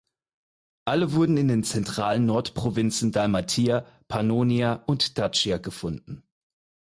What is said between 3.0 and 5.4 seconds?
Dalmatia Pannonia und